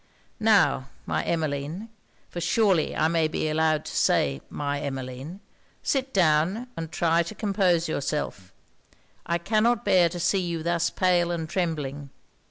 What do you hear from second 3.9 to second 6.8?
say my Emmeline, sit down